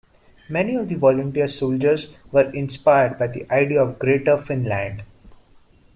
[0.49, 5.03] Many of the volunteer soldiers were inspired by the idea of Greater Finland.